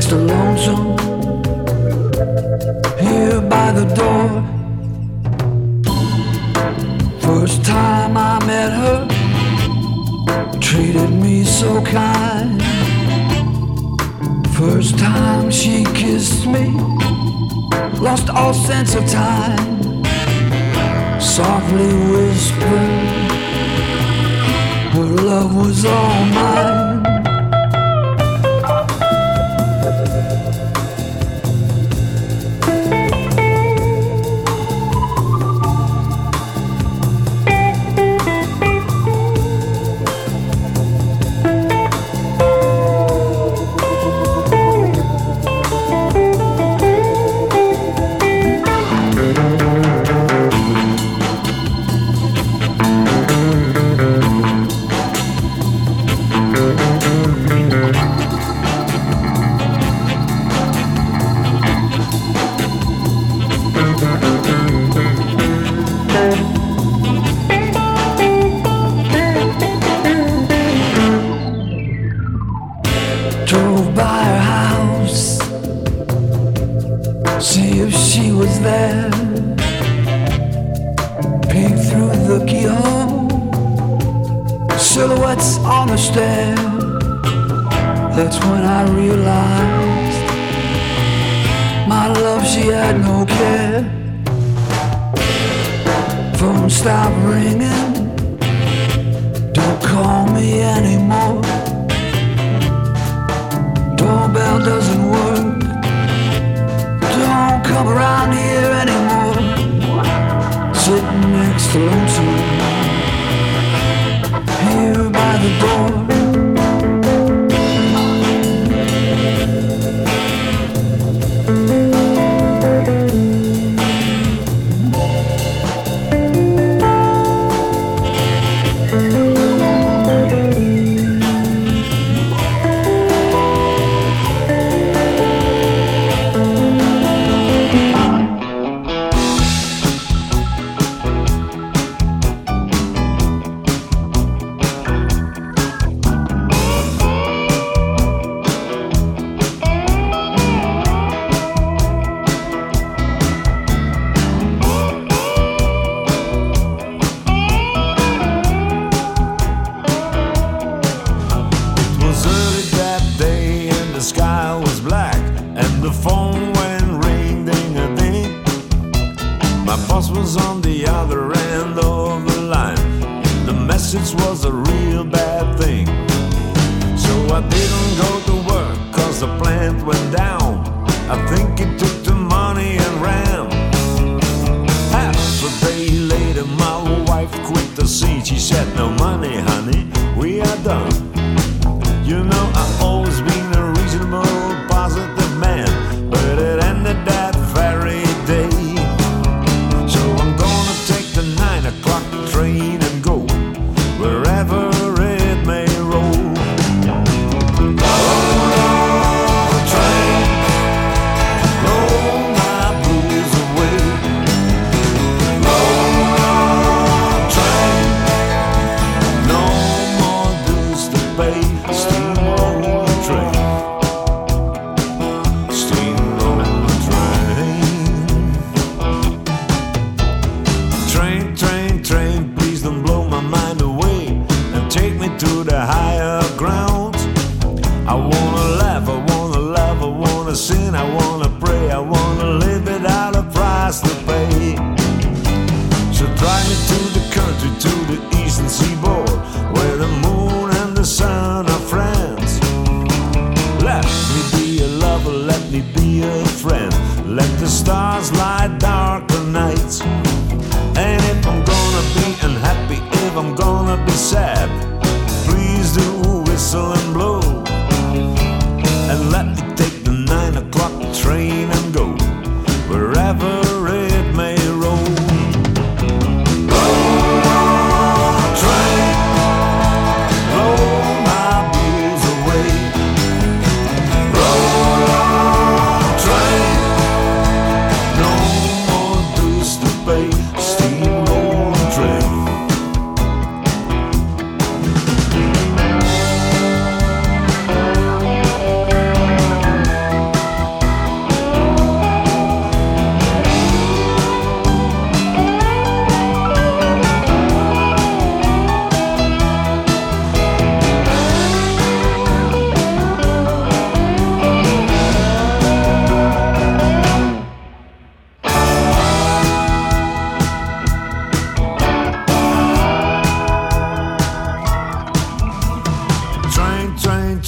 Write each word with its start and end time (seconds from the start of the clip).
Next 0.00 0.08
to 0.08 0.16
lonesome. 0.16 0.99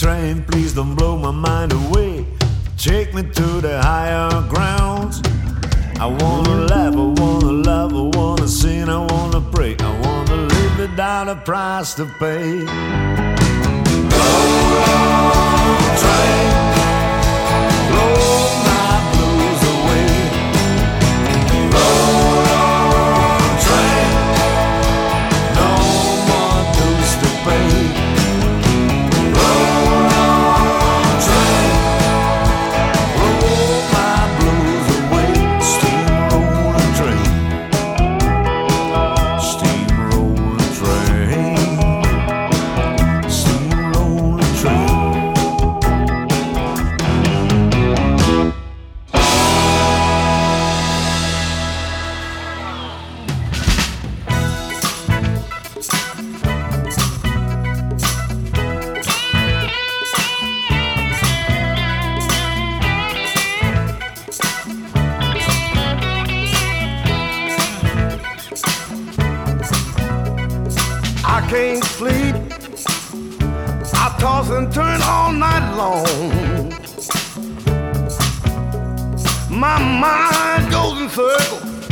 train, 0.03 0.43
please 0.43 0.75
don't 0.75 0.97
blow 0.97 1.17
my 1.17 1.31
mind 1.31 1.73
away. 1.73 2.27
Take 2.77 3.15
me 3.15 3.23
to 3.23 3.61
the 3.61 3.81
higher 3.81 4.29
grounds. 4.49 5.23
I 6.01 6.07
wanna 6.07 6.57
laugh, 6.73 6.95
I 6.95 7.21
wanna 7.21 7.53
love, 7.71 7.95
I 7.95 8.19
wanna 8.19 8.49
sin, 8.49 8.89
I 8.89 8.99
wanna 8.99 9.41
pray, 9.41 9.77
I 9.79 10.01
wanna 10.01 10.37
live 10.55 10.79
without 10.79 11.29
a 11.29 11.37
price 11.37 11.95
to 11.95 12.07
pay. 12.19 12.65
Go 14.11 14.31
train. 16.03 16.72
Circles, 81.13 81.91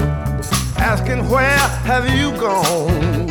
asking 0.79 1.29
where 1.29 1.59
have 1.85 2.09
you 2.09 2.31
gone? 2.41 3.29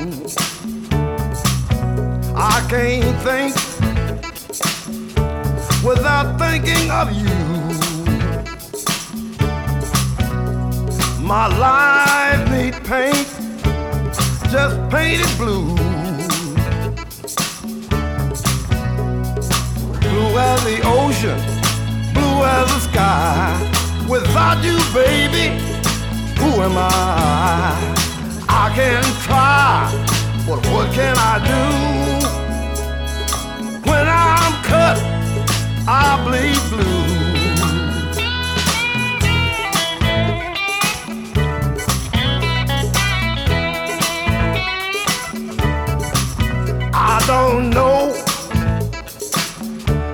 I 2.36 2.64
can't 2.70 3.18
think 3.26 3.56
without 5.84 6.38
thinking 6.38 6.92
of 6.92 7.12
you. 7.12 7.40
My 11.26 11.48
life 11.48 12.52
needs 12.52 12.80
paint, 12.88 13.28
just 14.52 14.76
paint 14.92 15.22
it 15.26 15.38
blue. 15.38 15.76
Blue 20.02 20.38
as 20.38 20.64
the 20.66 20.82
ocean, 20.86 21.40
blue 22.14 22.44
as 22.44 22.68
the 22.74 22.80
sky. 22.92 23.66
Without 24.08 24.64
you, 24.64 24.78
baby, 24.92 25.79
am 26.62 26.78
I? 26.78 26.90
I 28.50 28.72
can 28.76 29.04
try, 29.24 29.90
but 30.48 30.60
what 30.72 30.92
can 30.94 31.16
I 31.18 31.40
do? 31.52 31.64
When 33.90 34.08
I'm 34.08 34.54
cut, 34.64 34.98
I 35.88 36.22
bleed 36.26 36.60
blue. 36.70 37.00
I 46.94 47.24
don't 47.28 47.70
know 47.70 48.14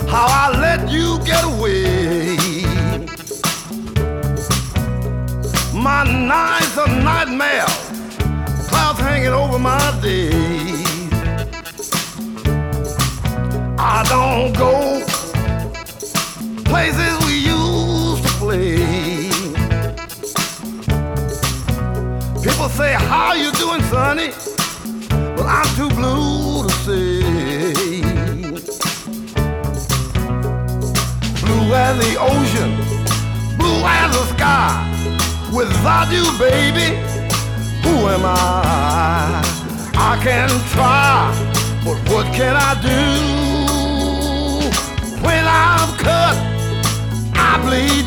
how 0.07 0.25
I 0.27 0.44
night's 6.05 6.77
a 6.77 6.87
nightmare, 6.87 7.65
clouds 8.69 8.99
hanging 8.99 9.33
over 9.33 9.59
my 9.59 9.99
days. 10.01 10.85
I 13.77 14.03
don't 14.09 14.53
go 14.57 15.05
places 16.65 17.25
we 17.25 17.35
used 17.37 18.23
to 18.23 18.31
play. 18.37 18.77
People 22.43 22.69
say, 22.69 22.93
How 22.93 23.33
you 23.33 23.51
doing, 23.53 23.81
sonny? 23.83 24.29
Well, 25.35 25.47
I'm 25.47 25.69
too 25.75 25.89
blue 25.89 26.63
to 26.67 26.73
say. 26.85 28.01
Blue 31.43 31.73
as 31.73 31.93
the 32.03 32.17
ocean, 32.19 32.71
blue 33.57 33.81
as 33.85 34.11
the 34.15 34.25
sky. 34.35 34.94
Without 35.55 36.11
you, 36.11 36.25
baby, 36.37 36.97
who 37.81 37.95
am 38.09 38.25
I? 38.25 39.41
I 39.95 40.19
can 40.21 40.49
try, 40.73 41.31
but 41.85 41.97
what 42.11 42.25
can 42.33 42.57
I 42.57 42.73
do? 42.81 43.01
When 45.23 45.45
I'm 45.47 45.97
cut, 45.97 46.35
I 47.35 47.57
bleed 47.63 48.04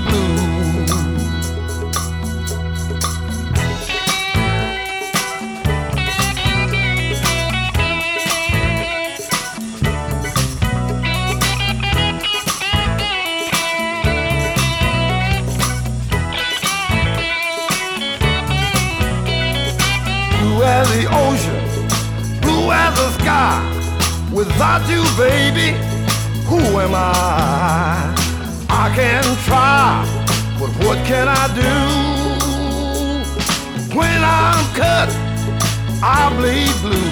Without 24.32 24.88
you, 24.88 25.02
baby, 25.16 25.68
who 26.46 26.60
am 26.78 26.94
I? 26.94 28.14
I 28.68 28.92
can 28.94 29.24
try, 29.46 30.04
but 30.60 30.70
what 30.84 30.98
can 31.06 31.26
I 31.28 31.46
do? 31.64 31.74
When 33.96 34.20
I'm 34.22 34.64
cut, 34.74 35.08
I 36.02 36.30
bleed 36.36 36.74
blue. 36.82 37.07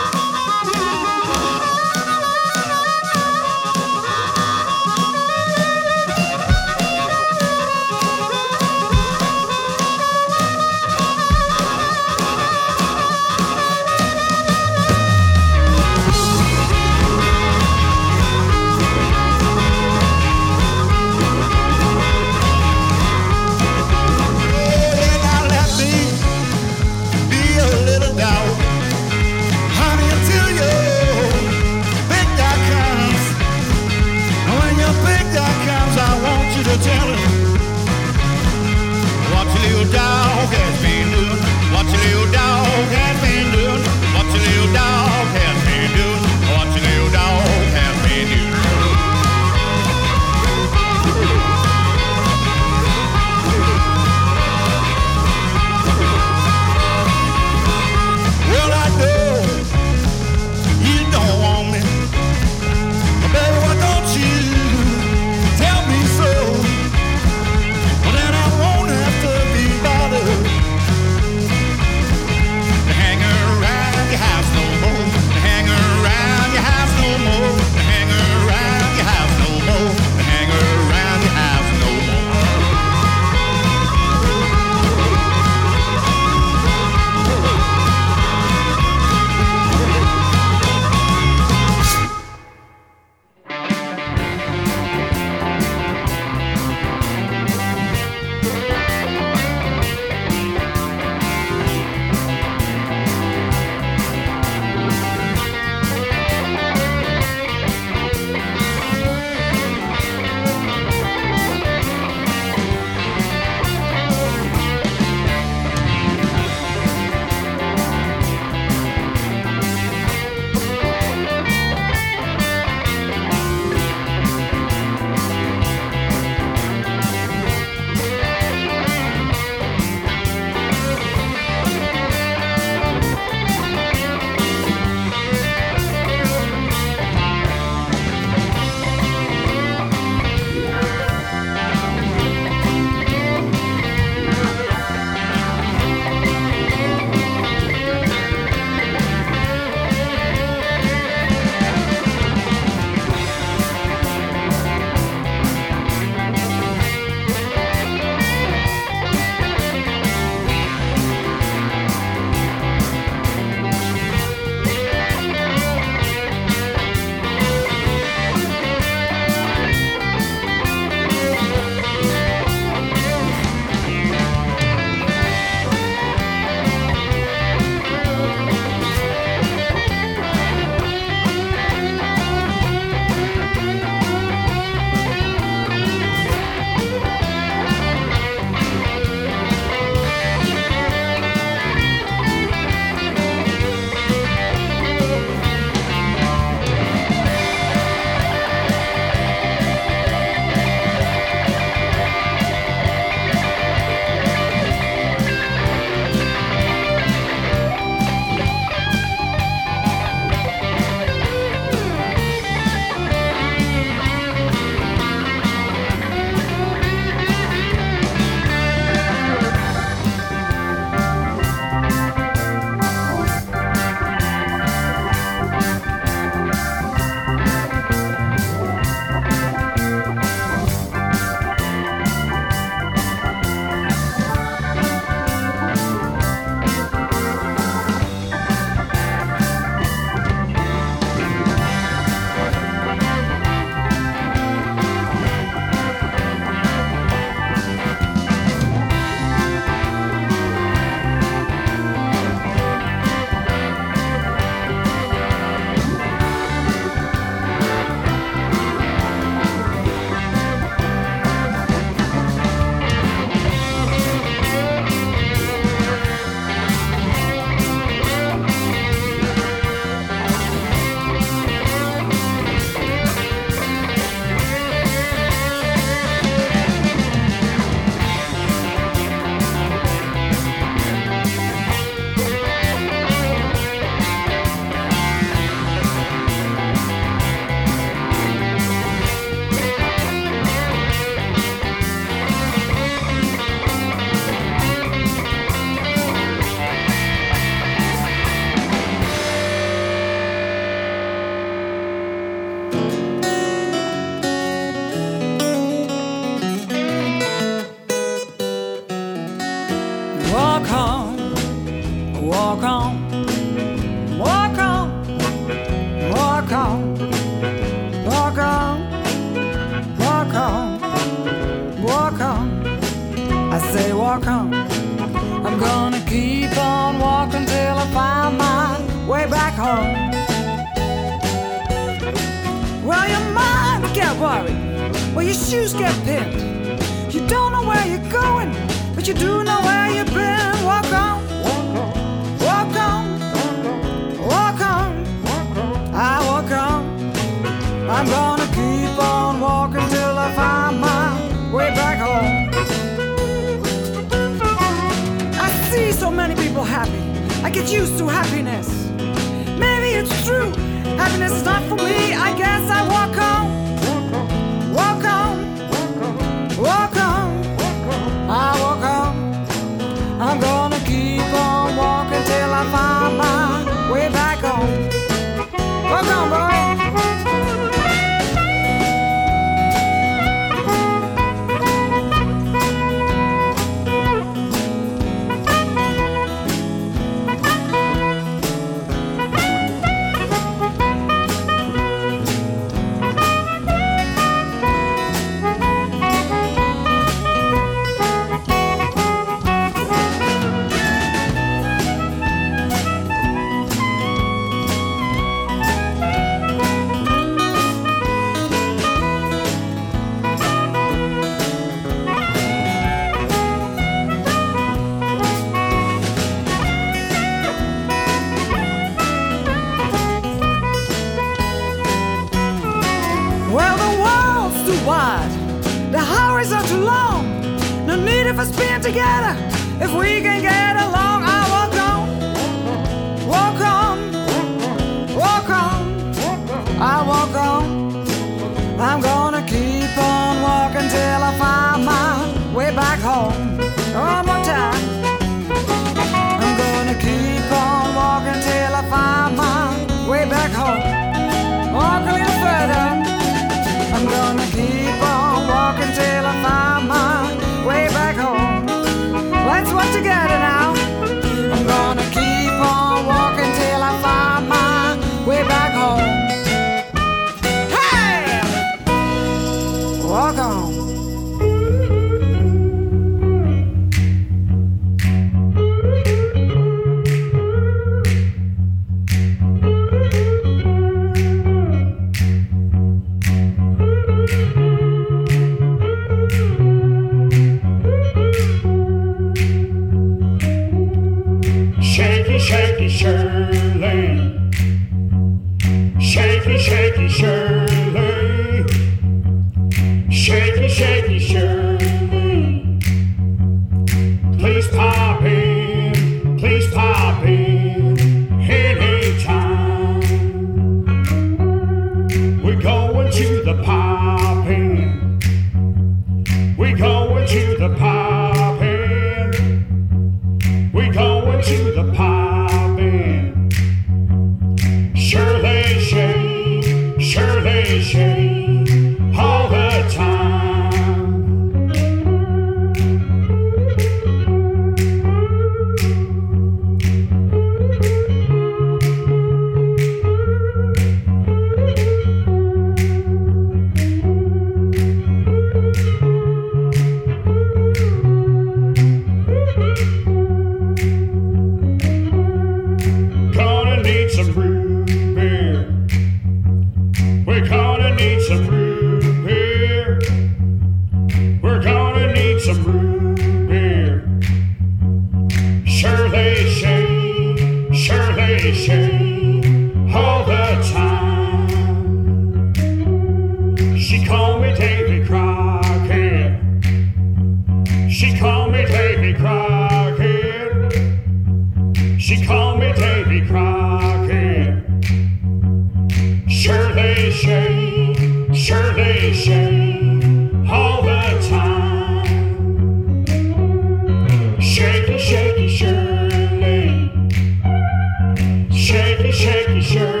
Shaky, 599.61 600.00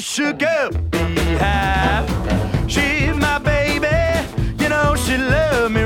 a 0.00 0.02
sugar 0.02 0.70
beehive. 0.90 2.08
She's 2.66 3.14
my 3.16 3.38
baby, 3.38 3.98
you 4.58 4.68
know 4.70 4.94
she 4.96 5.18
loved 5.18 5.74
me 5.74 5.82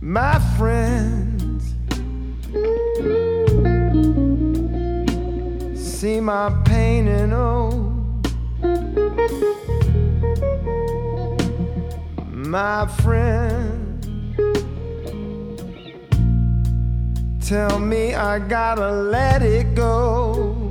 my 0.00 0.38
friends. 0.56 1.74
See 5.74 6.20
my 6.20 6.50
pain 6.64 7.08
and 7.08 7.32
oh 7.32 7.70
my 12.30 12.86
friend 12.86 13.76
tell 17.40 17.78
me 17.78 18.14
I 18.14 18.38
gotta 18.40 18.90
let 18.90 19.42
it 19.42 19.74
go. 19.74 20.68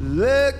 Look 0.00 0.59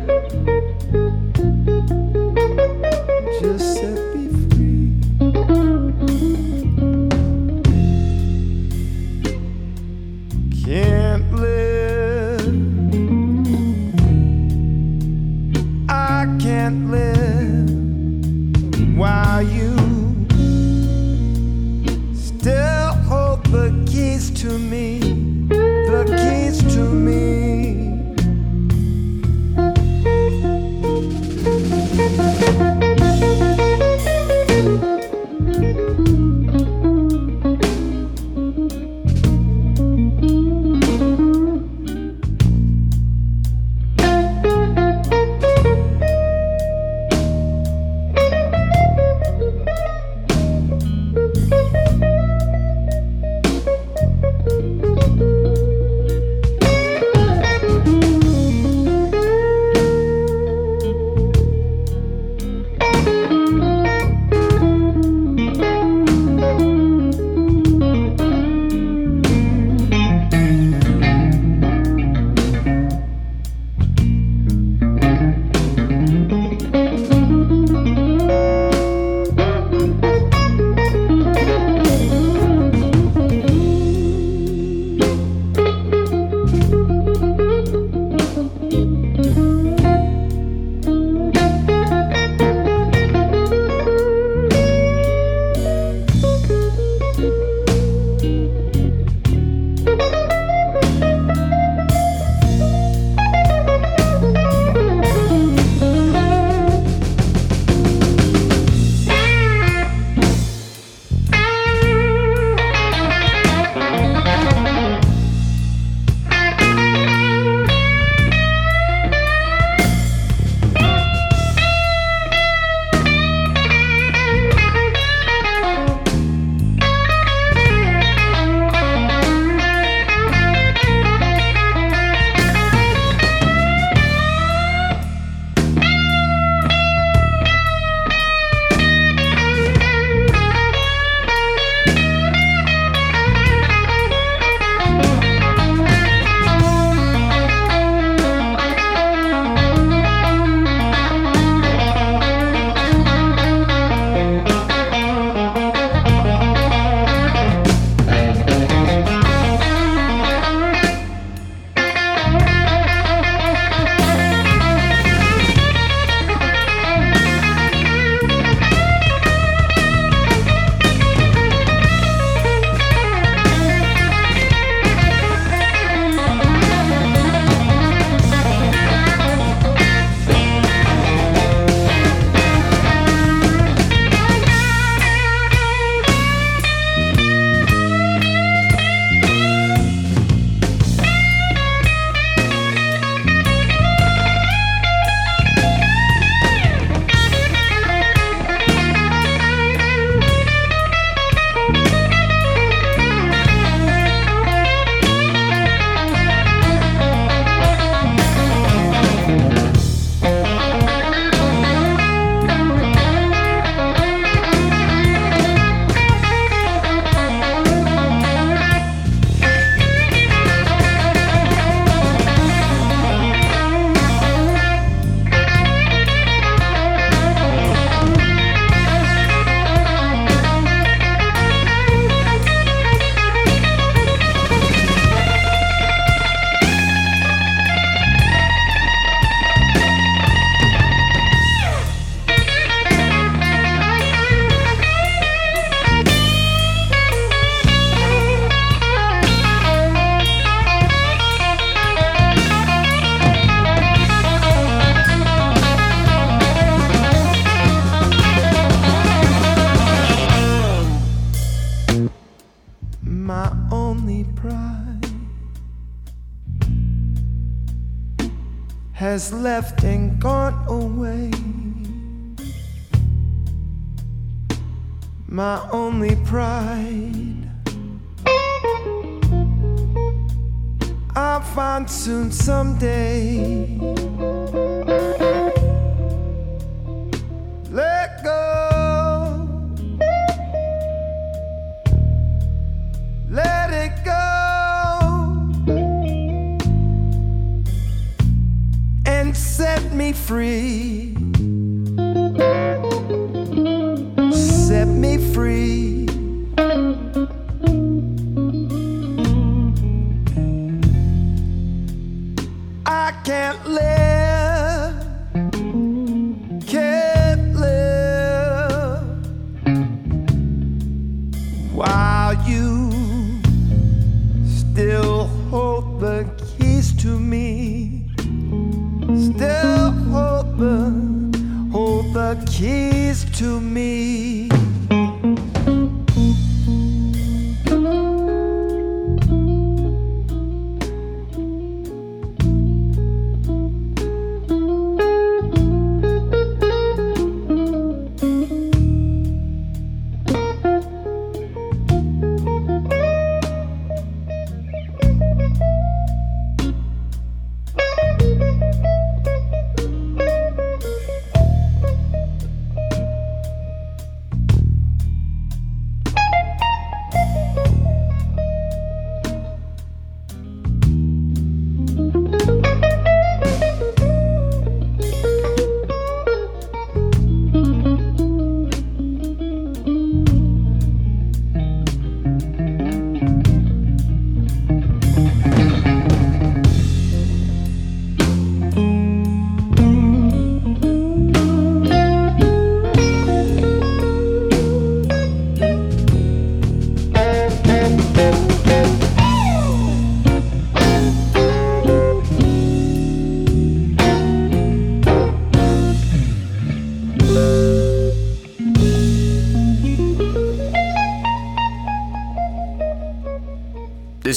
free. 300.31 301.10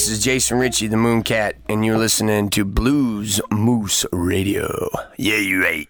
This 0.05 0.19
is 0.19 0.23
Jason 0.23 0.59
Ritchie, 0.59 0.85
the 0.85 0.97
Mooncat, 0.97 1.53
and 1.67 1.83
you're 1.83 1.97
listening 1.97 2.51
to 2.51 2.63
Blues 2.63 3.41
Moose 3.49 4.05
Radio. 4.11 4.87
Yeah, 5.17 5.37
you 5.37 5.63
right. 5.63 5.89